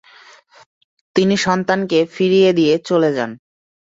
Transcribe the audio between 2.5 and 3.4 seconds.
দিয়ে চলে যান।